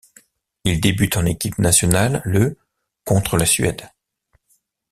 Il 0.63 0.81
débute 0.81 1.15
en 1.17 1.27
équipe 1.27 1.59
nationale 1.59 2.23
le 2.25 2.57
contre 3.05 3.37
la 3.37 3.45
Suède. 3.45 3.87